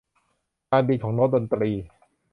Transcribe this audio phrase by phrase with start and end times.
[0.69, 1.71] การบินของโน้ตดนตรี